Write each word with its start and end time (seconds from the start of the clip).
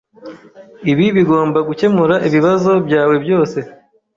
Ibi 0.91 1.05
bigomba 1.17 1.59
gukemura 1.67 2.15
ibibazo 2.27 2.71
byawe 2.85 3.15
byose. 3.23 3.59